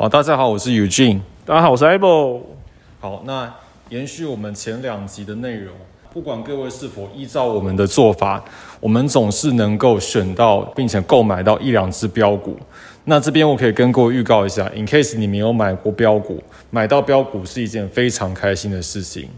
[0.00, 1.18] 好，大家好，我是 Eugene。
[1.44, 2.42] 大家好，我是 Able。
[3.00, 3.52] 好，那
[3.88, 5.74] 延续我们前两集的内容，
[6.12, 8.44] 不管各位是否依照我们的做法，
[8.78, 12.56] 我们总是能够选到并且购买到一两只标股。
[13.06, 16.40] 那这边我可以跟各位预告一下，in case 你没有买过标股，
[16.70, 19.28] 买到标股是一件非常开心的事情。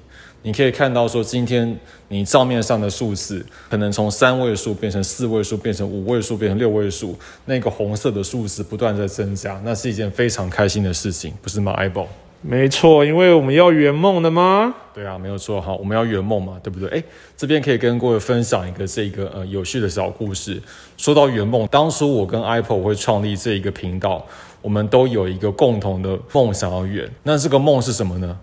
[0.42, 1.78] 你可以看到说，今天
[2.08, 7.14] 你账面上的数字可能从三位数变成四位数，变成五位数，变成六位数，
[7.44, 12.06] 那个红色的数字不断在增加，那是一件非常开心的事情，不是吗？Able？
[12.42, 14.74] 没错，因为我们要圆梦的吗？
[14.94, 16.88] 对啊，没有错哈，我们要圆梦嘛，对不对？
[16.88, 17.04] 哎，
[17.36, 20.58] 这边可以跟各位分享一个这个呃有趣的小故事。
[20.96, 24.26] 说到圆梦，当初我跟 Apple 会创立这一个频道，
[24.62, 27.06] 我们都有一个共同的梦想要圆。
[27.24, 28.38] 那这个梦是什么呢？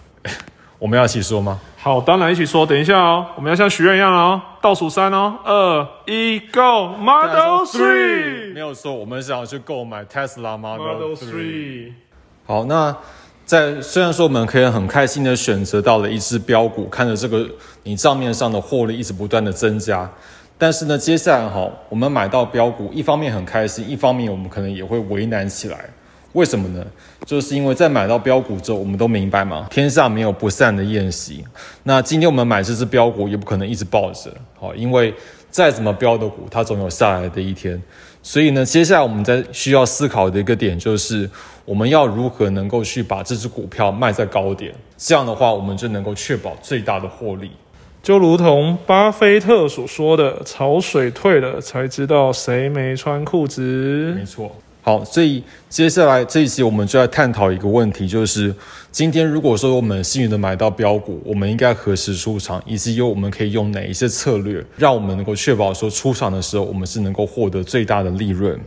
[0.80, 1.59] 我们要一起说吗？
[1.76, 2.66] 好，当然一起说。
[2.66, 8.53] 等一下哦，我们要像许愿一样哦，倒数三哦，二一，Go，Model Three。
[8.53, 11.94] 没有错，我们想要去购买 Tesla Model Three。
[12.45, 12.95] 好，那
[13.44, 17.47] 在虽然说我们可以很开心的选择到了一只标股，看着这个
[17.84, 20.08] 你账面上的获利一直不断的增加，
[20.59, 25.89] 但是呢，接下来哈，我们买到标股，一方面很开心，一方面我们可能也会为难起来。
[26.38, 26.86] 为什么呢？
[27.26, 31.44] 就是因为在买到标股之后，我们都明白嘛，天下没有不散的宴席。
[31.82, 35.12] 那今天我们买这只标股，也不可能一直抱着，好，因为
[35.50, 37.82] 再怎么标的股，它总有下来的一天。
[38.22, 41.28] 所以呢，接下来我们在需要思考的一个点，就是
[41.66, 47.50] 我们要如何能够去把这只股票卖在高点，这样的话，我们就能够确保最大的获利。
[48.04, 54.56] 就如同巴菲特所说的：“潮水退了，才知道谁没穿裤子。”没错。
[54.88, 58.56] 好，所以接下来这一期我们就来探讨一个问题，就是
[58.90, 68.58] 今天如果说我们幸运的买到标股，我们应该何时出场，以及有我们可以用哪一些策略，让我们能够确保说出场的时候我们是能够获得最大的利润。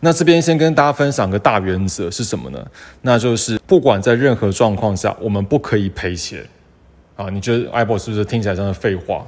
[0.00, 2.66] 那这边先跟大家分享个大原则是什么呢？
[3.02, 6.42] 那就是不管在任何状况下，我们不可以赔钱。
[7.14, 9.26] 啊，你觉得 Apple 是不是听起来像是废话？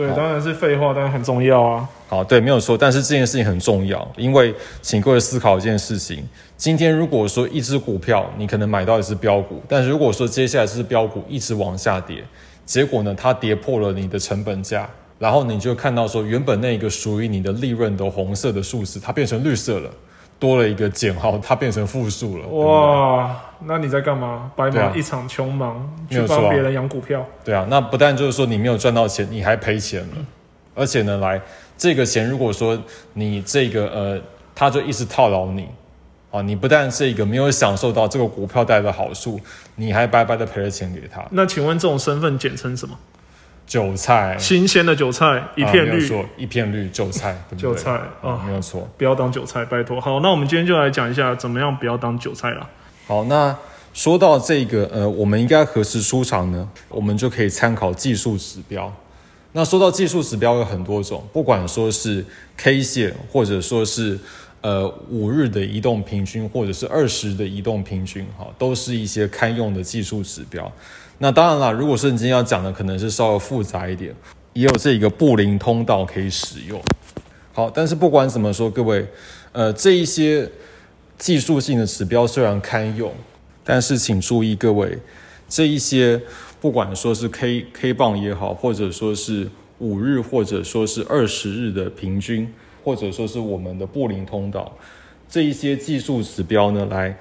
[0.00, 1.86] 对，当然是废话，但是很重要啊。
[2.08, 2.76] 好，对，没有错。
[2.76, 12.24] 但是这件事情很重要，因为请各位思考一件事情：今天如果说一只股票你可能买到一只标股，但是如果说接下来这只标股一直往下跌，
[12.64, 14.88] 结果呢它跌破了你的成本价，
[15.18, 19.90] 然后你就看到说原本那个属于你的利润的红色的数字，它变成绿色了。
[20.40, 22.48] 多了一个减号，它变成负数了。
[22.48, 24.50] 哇，那你在干嘛？
[24.56, 27.24] 白忙一场，穷忙去帮别人养股票。
[27.44, 30.16] 对啊，那不但就是说你没有赚到钱，你还赔钱了。
[30.74, 31.40] 而且呢，来
[31.76, 32.76] 这个钱，如果说
[33.12, 34.20] 你这个呃，
[34.54, 35.68] 他就一直套牢你
[36.30, 39.38] 啊，你不但是一个没有享受到这个股票带来的好处，
[39.76, 41.22] 你还白白的赔了钱给他。
[41.30, 42.96] 那请问这种身份简称什么？
[43.70, 50.00] 韭菜，新鲜的韭菜，一片绿，一片绿，韭菜，韭菜啊，没有错，不要当韭菜，拜托。
[50.00, 52.68] 好，那我们今天就来讲一下，怎么样不要当韭菜啦。
[53.06, 53.56] 好，那
[53.94, 56.68] 说到这个，呃，我们应该何时出场呢？
[56.88, 58.92] 我们就可以参考技术指标。
[59.52, 62.24] 那说到技术指标有很多种，不管说是
[62.56, 64.18] K 线，或者说是
[64.62, 70.72] 呃五日的移动平均，或者是二十的移动平均，哈，都是一些堪用的技术指标。
[71.22, 74.14] 那当然了，如果说你今天要讲的可能是稍微复杂一点，
[74.54, 76.80] 也有这一个布林通道可以使用。
[77.52, 79.06] 好，但是不管怎么说，各位，
[79.52, 80.50] 呃，这一些
[81.18, 83.12] 技术性的指标虽然堪用，
[83.62, 84.96] 但是请注意，各位，
[85.46, 86.18] 这一些
[86.58, 89.46] 不管说是 K K 棒也好，或者说是
[89.78, 92.50] 五日，或者说是二十日的平均，
[92.82, 94.74] 或者说是我们的布林通道，
[95.28, 97.14] 这一些技术指标呢，来。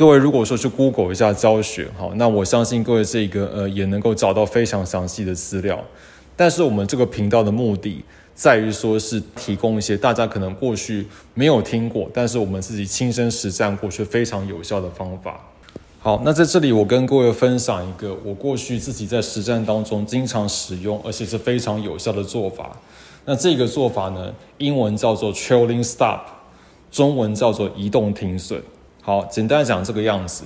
[0.00, 5.78] 各位如果说去 Google 一下教学，好，那我相信各位这个呃也能够找到非常详细的资料。
[6.34, 8.02] 但是我们这个频道的目的
[8.34, 15.38] 在于说是提供一些大家可能过去没有听过，但是我们自己亲身实战过却非常有效的方法。
[15.98, 22.74] 好，那在这里我跟各位分享一个我过去自己在实战当中经常使用，而且是非常有效的做法。
[23.26, 26.20] 那这个做法呢，英文叫做 Trailing Stop，
[26.90, 28.62] 中文叫做移动停损。
[29.10, 30.44] 好，简单讲这个样子。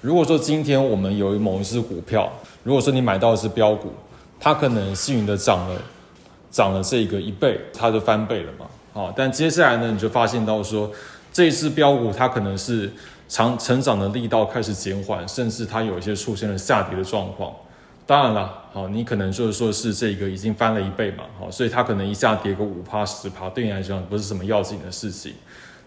[0.00, 2.32] 如果说今天我们有某一只股票，
[2.62, 3.92] 如果说你买到的是标股，
[4.40, 5.78] 它可能幸运的涨了，
[6.50, 8.64] 涨了这个一倍，它就翻倍了嘛。
[8.94, 10.90] 好，但接下来呢，你就发现到说，
[11.30, 12.90] 这一只标股它可能是
[13.28, 17.52] 长成长的力道开始减缓，甚至它有一些出现了下跌的状况。
[18.06, 25.34] 当然了，好，你可能就是说是这个已经翻了一倍嘛，好，所以它可能一下跌个五趴十趴，对你来讲不是什么要紧的事情。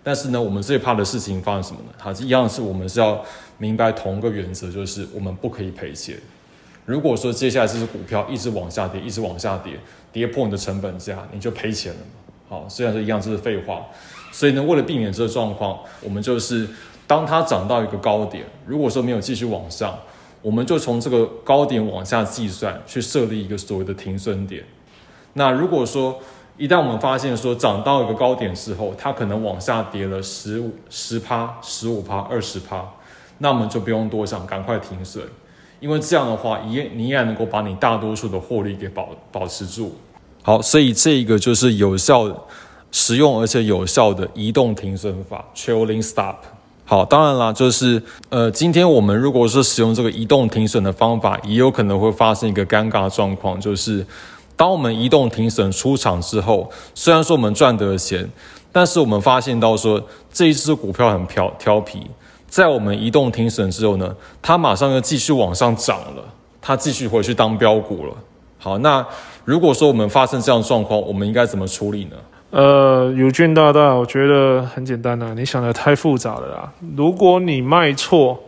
[0.03, 1.93] 但是呢，我们最怕的事情发生什么呢？
[1.97, 3.23] 它一样是我们是要
[3.57, 6.15] 明白同一个原则，就是我们不可以赔钱。
[6.85, 9.79] 如果说接下来这只股票一直往下跌，一直往下跌，
[10.11, 11.99] 跌破你的成本价，你就赔钱了。
[12.49, 13.85] 好，虽然说一样这是废话，
[14.31, 16.67] 所以呢，为了避免这个状况，我们就是
[17.05, 19.97] 当它涨到一个高点，如果说没有继续往上，
[20.41, 24.63] 我们就从这个高点往下计算，去设立一个所谓的停损点。
[25.33, 26.19] 那如果说
[26.61, 32.87] 一旦我们发现说涨到一个高点之后，它可能往下跌了十五、十趴、十五趴、二十趴，
[33.39, 35.23] 那我们就不用多想，赶快停损，
[35.79, 39.95] 因为这样的话，你依然能够把你大多数的获利给保保持住。
[40.43, 42.29] 好，所以这一个就是有效、
[42.91, 46.35] 实用而且有效的移动停损法 （trailing stop）。
[46.85, 47.99] 好，当然啦，就是
[48.29, 54.05] 呃，今天我们如果是使用这个移动停损的方法，也有可能会发生一个尴尬状况，就是
[54.61, 58.29] 当我们移动庭审出场之后，虽然说我们赚得钱，
[58.71, 59.99] 但是我们发现到说
[60.31, 62.05] 这一只股票很挑调皮，
[62.47, 66.23] 在我们移动庭审之后呢，它马上又继续往上涨了，
[66.61, 68.13] 它继续回去当标股了。
[68.59, 69.03] 好，那
[69.45, 72.15] 如果说我们发生这样状况，我们应该怎么处理呢？
[72.51, 76.71] 呃，友俊大大，我觉得很简单啊，你想的太复杂了啦。
[76.95, 78.39] 如果你卖错，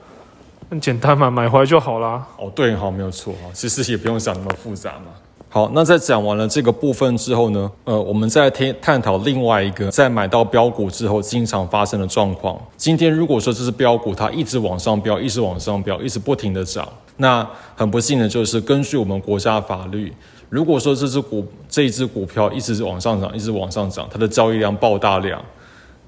[0.70, 2.24] 很简单嘛，买回来就好啦。
[2.38, 5.08] 哦，对，好，没有错哈，其实也不用想那么复杂嘛。
[5.54, 12.60] 好，那在讲完了这个部分之后呢，呃，我们再探探讨另外一个在买到标股之后经常发生的状况。
[12.76, 20.12] 今天如果说这只标股它一直往上飙，一直往上飙，一直不停的涨，那很不幸的就是根据我们国家法律。
[20.50, 25.40] 如果说这只股这一只股票一直是往上涨，一直往上涨，它的交易量爆大量，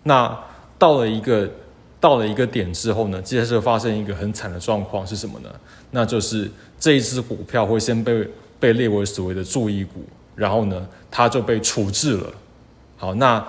[0.01, 0.35] 那
[0.79, 1.47] 到了一个
[1.99, 5.49] 到了一个点之后呢，接着发生一个很惨的状况是什么呢？
[5.91, 6.49] 那就是
[6.79, 8.27] 这一只股票会先被
[8.59, 10.05] 被列为所谓的注意股，
[10.35, 12.27] 然后呢，它就被处置了。
[12.97, 13.45] 好，那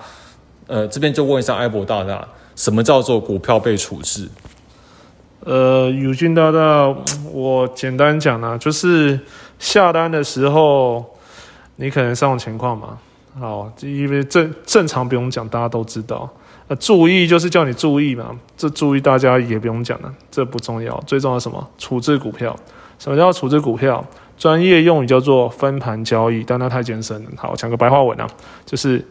[0.67, 4.27] 呃这边就问一下艾博大大，什么叫做股票被处置？
[5.41, 6.93] 呃，友俊大大，
[7.31, 9.17] 我简单讲呢，就是
[9.59, 11.05] 下单的时候，
[11.77, 12.97] 你可能上种情况嘛。
[13.39, 16.29] 好，因为正正常不用讲，大家都知道。
[16.67, 21.01] 呃，注意就是叫你注意嘛，这注意大家也不用讲了，这不重要。
[21.07, 21.65] 最重要什么？
[21.77, 22.53] 处置股票。
[22.99, 24.03] 什么叫处置股票？
[24.37, 27.31] 专业用语叫做分盘交易，但它太艰深了。
[27.35, 28.27] 好，讲个白话文啊，
[28.65, 29.03] 就是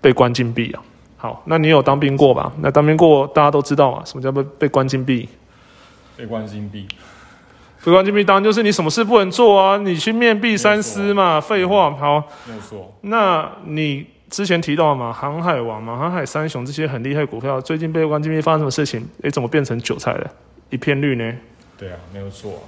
[0.00, 0.82] 被关禁闭啊。
[1.16, 2.52] 好，那你有当兵过吧？
[2.60, 5.26] 那当兵过，大家都知道嘛，什么叫被被关禁闭？
[6.16, 6.86] 被关禁闭，
[7.82, 11.40] 被关禁闭当然就是你什么事不能做啊，你去面壁三思嘛。
[11.40, 12.94] 废话，好，没有错。
[13.00, 19.04] 那你之前提到嘛，航海王嘛，航海三雄这些很厉害股票，最近被关禁闭发生什么事情？
[19.22, 20.30] 诶，怎么变成韭菜了？
[20.68, 21.34] 一片绿呢？
[21.78, 22.62] 对啊，没有错，啊。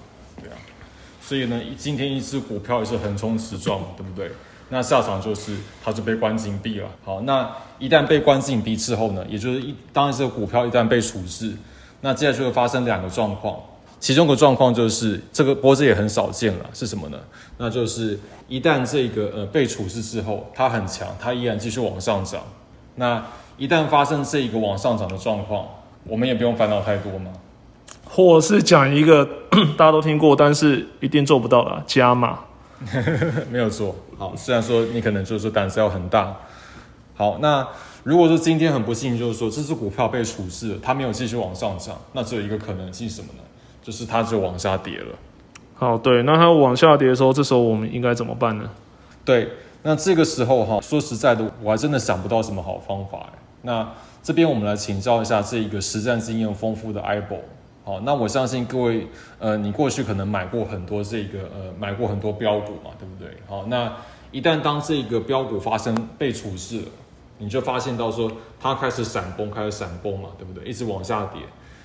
[1.27, 4.31] 所以呢，今天一只股票也是横冲直撞，对不对？
[4.69, 6.89] 那下场就是它就被关禁闭了。
[7.05, 7.51] 好，那
[7.81, 11.53] 一旦被关禁闭之后呢，也就是一当这个股票一旦被处置。
[12.01, 13.59] 那接下来就会发生两个状况，
[13.99, 17.19] 其中个状况就是这个波子也很少见了，是什么呢？
[17.59, 22.43] 那就是一旦这个呃被处置之后，它很强，它依然继续往上涨。
[22.95, 23.21] 那
[23.59, 25.67] 一旦发生这一个往上涨的状况，
[26.05, 27.33] 我们也不用烦恼太多嘛。
[28.09, 29.29] 或是讲一个
[29.77, 32.41] 大家都听过，但是一定做不到的加码，
[33.51, 33.95] 没有错。
[34.19, 36.37] 好，虽然说你可能就是说胆子要很大。
[37.15, 37.67] 好，那。
[38.07, 43.43] 如果说今天很不幸，就是说这只股票被处置了，它没有继续往上涨，那只有一个可能性什么呢？
[43.83, 45.07] 就是它就往下跌了。
[45.75, 48.71] 好，对，那它往下跌的时候，这时候我们应该怎么办呢？
[49.25, 49.49] 对，
[49.83, 53.27] 那这个时候哈，说实在的，我还真的想不到什么好方法。
[53.63, 53.89] 那
[54.23, 57.41] 这边我们来请教一下这一个实战经验丰富的 i b o
[57.87, 59.07] 好，那我相信各位，
[59.39, 63.33] 呃，你过去可能买过很多这个，呃，买过很多标股嘛，对不对？
[63.47, 63.93] 好，那
[64.33, 66.87] 一旦当这个标股发生被处置了。
[67.39, 70.65] 你就发现到说它开始闪崩，开始闪崩嘛，对不对？
[70.69, 71.41] 一直往下跌。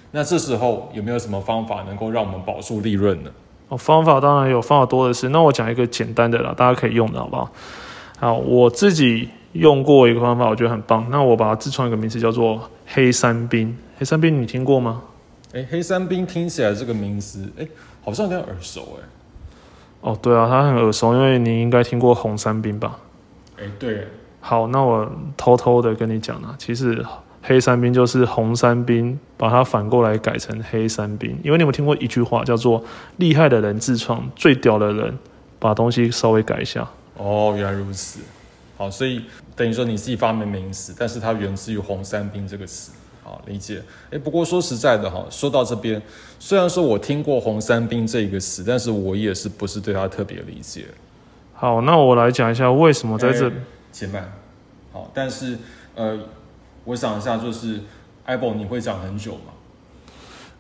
[0.09, 3.29] 那这时候有没有什么方法能够让我们保住利润呢？
[3.67, 5.29] 哦，方法当然有，方法多的是。
[5.29, 7.51] 那我讲一个简单的啦，大家可以用的好不好？
[8.17, 11.05] 好，我自己用过一个方法，我觉得很棒。
[11.11, 13.77] 那我把它自创一个名字叫做黑山兵。
[13.99, 15.01] 黑山兵你听过吗？
[15.53, 17.67] 哎，黑山兵听起来这个名字，哎，
[18.03, 19.03] 好像有点耳熟哎。
[20.01, 22.98] 哦，对啊，他很耳熟，因为你应该听过红山兵吧？
[23.60, 24.08] 哎，对。
[24.39, 27.05] 好，那我偷偷的跟你讲啊，其实
[27.43, 31.38] 黑山兵就是红山兵，把它反过来改成黑山兵。
[31.43, 32.84] 因为你有没有听过一句话叫做
[33.17, 35.15] “厉害的人自创，最屌的人
[35.60, 36.88] 把东西稍微改一下”。
[37.17, 38.22] 哦，原来如此。
[38.77, 42.93] 好，所以等于说你自己发明名词，但是它源自于红山兵这个词。
[43.23, 43.81] 好，理解。
[44.11, 46.01] 哎，不过说实在的哈，说到这边，
[46.39, 50.85] 虽然说我听过红三兵这一个词，但是我也是不是对他特别理解。
[51.53, 53.51] 好，那我来讲一下为什么在这。
[53.91, 54.31] 且慢，
[54.91, 55.57] 好，但是
[55.95, 56.17] 呃，
[56.85, 57.81] 我想一下，就是
[58.25, 59.53] iPhone 你会讲很久吗？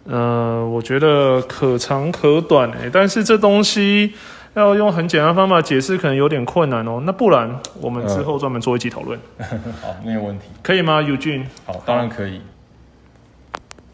[0.03, 4.13] 呃，我觉得可长可短诶，但是这东西
[4.53, 7.01] 要用很简单方法解释，可能有点困难哦。
[7.05, 9.17] 那不然我们之后专门做一集讨论。
[9.81, 11.01] 好，没有问题，可以吗？
[11.01, 11.45] 尤俊？
[11.65, 12.41] 好，当然可以。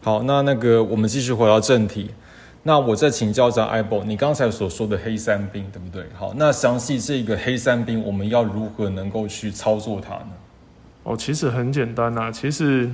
[0.02, 2.10] 好，那那个我们继续回到正题。
[2.64, 6.04] 那我再请教一下 i b o 你刚才所说的黑三兵对不对？
[6.18, 10.30] 好，那详细这个黑三兵我们要如何能够去操作它呢？
[11.04, 12.90] 哦，其实很简单呐，其实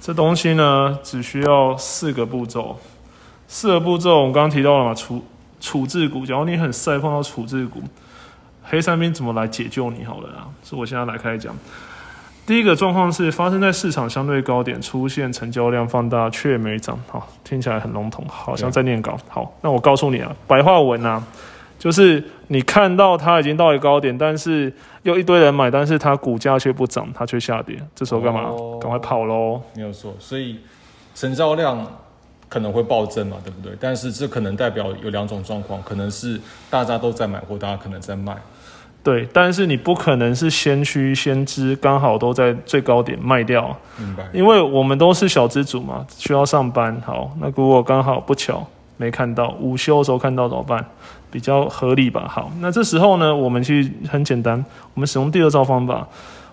[0.00, 2.76] 这东西呢只需要四个步骤。
[3.48, 5.24] 四个步骤我们刚刚提到了嘛，处
[5.60, 7.82] 处置股，假如你很晒碰到处置股，
[8.62, 10.04] 黑三兵怎么来解救你？
[10.04, 11.56] 好了啊，所以我现在来开始讲。
[12.46, 19.18] 第一个状况是发生在市场相对高点，出现成交量放大却没涨，好，听起来很笼统，好像在念稿。
[19.28, 21.20] 好，那我告诉你啊，白话文啊，
[21.76, 24.72] 就是你看到它已经到了高点，但是
[25.02, 28.52] 又一堆人买，但是它股价却不涨，它却下跌，这时候干嘛？
[28.80, 29.60] 赶快跑喽！
[29.74, 30.60] 没有错，所以
[31.16, 31.84] 成交量
[32.48, 33.76] 可能会暴增嘛，对不对？
[33.80, 38.36] 但是这可能代表有两种状况，可能是大家都在买，或大家可能在卖。
[39.02, 43.76] 对，但是你不可能是先驱先知，刚好都在最高点卖掉。
[43.98, 44.24] 明白。
[44.32, 47.00] 因为我们都是小资主嘛，需要上班。
[47.04, 50.84] 好，那如果刚好不巧没看到，午休的时候看到怎么办？
[51.30, 52.26] 比较合理吧。
[52.28, 56.06] 好，那这时候呢，我们去很简单，我们使用第二招方法，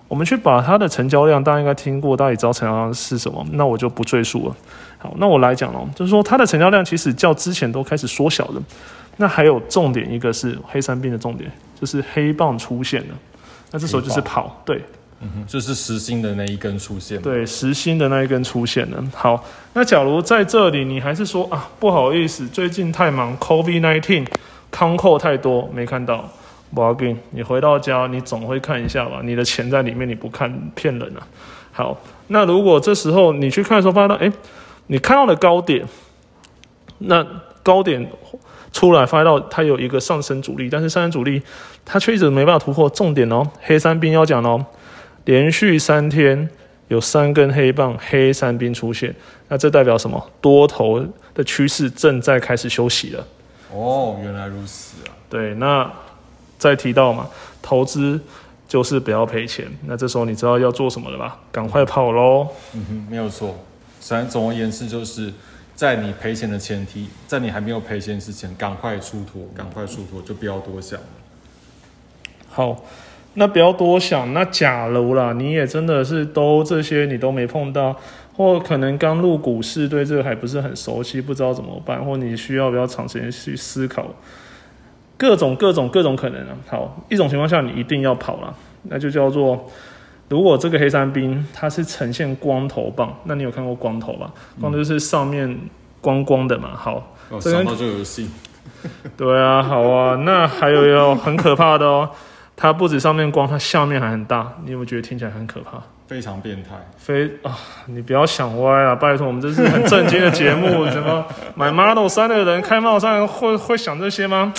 [0.06, 4.56] 我们去把它的成交量，大家应该听过，大家也知道成交量是什么，那我就不赘述了。
[5.04, 8.62] 好，那我来讲哦，就是说它的成交量其实较之前都开始缩小了。
[9.18, 13.14] 那还有重点，一个是黑三病的重点，就是黑棒出现了，
[13.70, 14.80] 那这时候就是跑，对，
[15.20, 19.04] 嗯哼，就是实心的那一根出现，对，实心的那一根出现了。
[19.14, 19.44] 好，
[19.74, 24.26] 那假如在这里你还是说啊，不好意思，最近太忙，COVID nineteen，
[24.70, 26.26] 康扣太多，没看到，
[26.74, 31.20] 不要紧，你回到家你总会看一下吧，你的钱在里面，你不看骗人啊。
[31.70, 34.32] 好，那如果这时候你去看的时候，发现，哎，
[34.86, 35.86] 你看到了高点，
[36.98, 37.26] 那
[37.62, 38.10] 高点。
[38.72, 41.40] 出来发到它有一个上升阻力，但是上升阻力
[41.84, 42.90] 它却一直没办法突破。
[42.90, 44.66] 重点哦，黑三兵要讲哦，
[45.26, 46.50] 连续三天
[46.88, 49.14] 有三根黑棒，黑三兵出现，
[49.46, 50.20] 那这代表什么？
[50.40, 51.00] 多头
[51.32, 53.24] 的趋势正在开始休息了。
[53.72, 55.14] 哦，原来如此啊。
[55.30, 55.88] 对，那
[56.58, 57.28] 再提到嘛，
[57.62, 58.20] 投资
[58.66, 59.66] 就是不要赔钱。
[59.86, 61.38] 那这时候你知道要做什么了吧？
[61.52, 62.48] 赶快跑喽。
[62.74, 63.56] 嗯哼，没有错。
[64.28, 65.32] 总而言之就是。
[65.76, 71.06] 在你赔钱的前提，在你还没有赔钱之前，赶快出脱，赶快出脱，就不要多想了。
[72.48, 72.84] 好，
[73.34, 74.32] 那不要多想。
[74.32, 77.96] 那假如啦，你也真的是都这些你都没碰到，
[78.36, 84.06] 或可能刚入股市，对这个还不是很熟悉，不知道怎么办，或你需要比较长时间去思考，
[85.18, 86.56] 各种各种各种可能啊。
[86.68, 89.68] 好，一种情况下你一定要跑了，那就叫做。
[90.34, 94.28] 如果这个黑山兵它是呈现光头棒，那你有看过光头吧？
[94.60, 95.56] 光头就是上面
[96.00, 96.70] 光光的嘛。
[96.74, 98.28] 好，想到就有戏。
[99.16, 100.16] 对啊，好啊。
[100.24, 102.10] 那还有有很可怕的哦，
[102.56, 104.52] 它不止上面光，它下面还很大。
[104.64, 105.80] 你有没有觉得听起来很可怕？
[106.08, 106.70] 非常变态。
[106.96, 110.84] 非啊，你不要想歪啊，拜托，我们这是很正经的节目。
[110.90, 111.24] 什么
[111.54, 114.52] 买 Model 三的人开 Model 三会会想这些吗？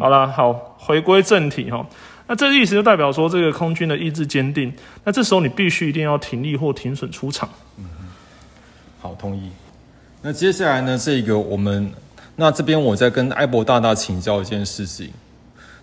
[0.00, 1.84] 好了，好，回归正题哈。
[2.28, 4.70] 那这意思就代表说，这个空军的意志坚定。
[5.02, 7.48] 那这时候你必须一定要停利或停损出场。
[7.78, 7.84] 嗯
[9.00, 9.50] 好，同意。
[10.20, 10.98] 那接下来呢？
[10.98, 11.90] 这个我们
[12.36, 15.10] 那这边我在跟艾博大大请教一件事情。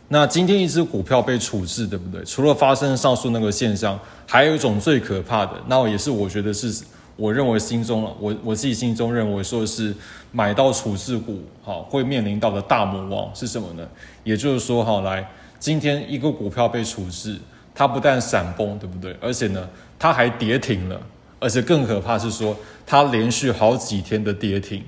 [0.07, 2.23] 那今天一只股票被处置，对不对？
[2.25, 6.83] 除了发生上述那个现象，还有一种最可怕的，那也是我觉得是
[7.15, 9.95] 我认为心中，我我自己心中认为说是
[10.31, 13.87] 买到处置股，好会面临到的大魔王是什么呢？
[14.23, 15.27] 也就是说，好来。
[15.59, 17.39] 今天一个股票被处置，
[17.73, 19.15] 它不但闪崩，对不对？
[19.19, 21.01] 而且呢，它还跌停了，
[21.39, 24.83] 而且更可怕是说，它连续好几天的跌停，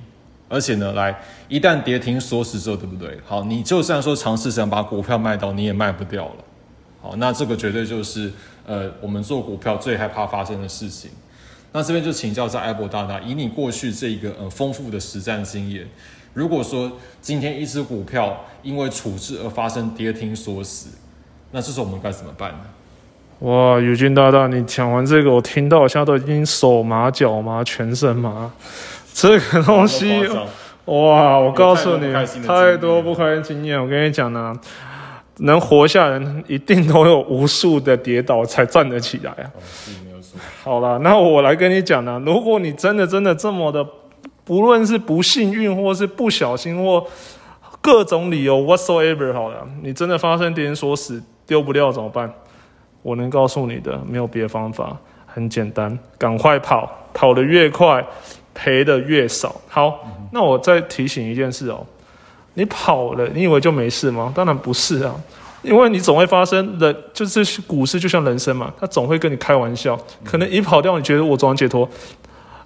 [0.48, 1.20] 而且呢，来
[1.50, 3.18] 一旦跌停锁死之后，对不对？
[3.26, 6.44] 好，你就算说尝试想把股票卖到，你也卖不掉了。
[7.02, 8.32] 好，那这个绝对就是
[8.66, 11.10] 呃，我们做股票最害怕发生的事情。
[11.74, 15.88] 那这边就请教在艾博大大，以你过去这一个呃丰富的实战经验。
[16.34, 16.92] 如果说
[17.22, 20.90] 今天一只股票因为处置而发生跌停锁死，
[21.52, 22.60] 那这时候我们该怎么办呢？
[23.40, 28.52] 哇，宇军大大，你讲完这个，我听到我现在都已经手麻脚麻全身麻。
[29.14, 30.28] 这个东西，
[30.86, 32.14] 哇，我告诉你，
[32.46, 33.82] 太多不开心经验。
[33.82, 34.54] 我跟你讲呢，
[35.38, 39.50] 能活下人，一定都有无数的跌倒才站得起来啊。
[40.64, 43.84] 好了，那我来跟你讲呢，如果你真的真的这么的。
[44.48, 47.06] 不论是不幸运，或是不小心，或
[47.82, 52.34] 各种理由，whatsoever，好了，你真的发生跌停锁死，丢不掉怎么办？
[53.02, 58.02] 我能告诉你的，没有别的方法，很简单，赶快跑，跑得越快，
[58.54, 59.54] 赔的越少。
[59.68, 60.00] 好，
[60.32, 61.86] 那我再提醒一件事哦，
[62.54, 64.32] 你跑了，你以为就没事吗？
[64.34, 65.14] 当然不是啊，
[65.62, 71.88] 因为你总会发生，人就是股市就像人生嘛，他总会跟你开玩笑，可能一跑掉，你觉得我总能解脱。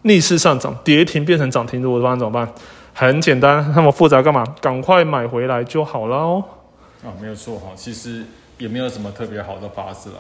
[0.03, 2.53] 逆势上涨，跌停变成涨停，如果发生怎么办？
[2.93, 4.43] 很简单，那么复杂干嘛？
[4.60, 6.43] 赶快买回来就好了哦。
[7.03, 8.24] 啊，没有错哈，其实
[8.58, 10.17] 也没有什么特别好的法子啦，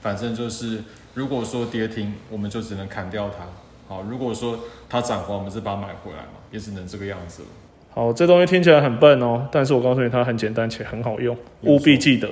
[0.00, 3.44] 反正就是如果说跌停，我们就只能砍掉它。
[3.88, 7.48] 好，如果说它涨回来，我们是把它买回来嘛，也只能这个样子了。
[7.92, 12.28] 好，这东西听起来很笨哦，但是我告诉你，它很简单且很好用，务必记得。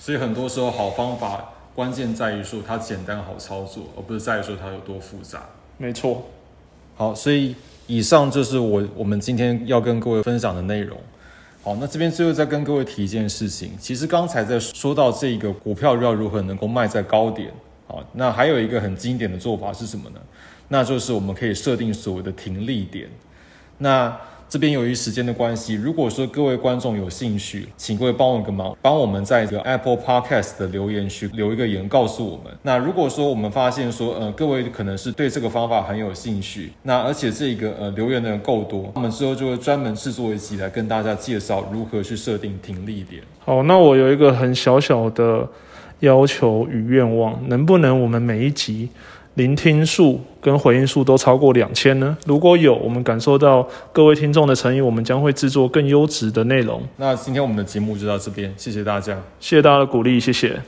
[0.00, 5.40] 所以很多时候好方法，关键在于说它简单好操作，而不是在于说它有多复杂。
[5.78, 6.26] 没错。
[6.96, 7.54] 好，所以
[7.86, 10.98] 以上就是我我们今天要跟各位分享的内容。
[11.62, 17.52] 好，那这边最后再跟各位提一件事情，其实刚才在说到这个股票要如何能够卖在高点，
[17.86, 20.20] 好，那还有一个很经典的做法是什么呢？
[20.68, 23.08] 那就是我们可以设定所谓的停利点。
[23.78, 24.14] 那
[24.48, 32.46] 这边由于时间的关系，如果说各位观众有兴趣，请各位帮我个忙，帮我们在这个 Apple Podcast 的留言区留一个言，告诉我们。
[32.62, 43.22] 那如果说我们发现说，呃，各位可能是对这个方法很有兴趣，那而且这个呃留言的人够多，我们之后就会专门制作一集来跟大家介绍如何去设定停利点。
[43.40, 45.46] 好，那我有一个很小小的
[46.00, 48.88] 要求与愿望，能不能我们每一集？
[49.38, 52.16] 聆听数跟回应数都超过两千呢？
[52.26, 56.82] 如果有，我们感受到各位听众的诚意，我们将会制作更优质的内容。
[56.96, 60.60] 那今天我们的节目就到这边，谢谢大家，谢谢大家的鼓励，谢谢。